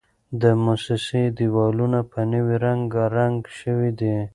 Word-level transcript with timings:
د 0.41 0.43
موسسې 0.63 1.23
دېوالونه 1.37 1.99
په 2.11 2.19
نوي 2.31 2.55
رنګ 2.65 2.85
رنګ 3.17 3.37
شوي 3.59 3.91
دي. 3.99 4.15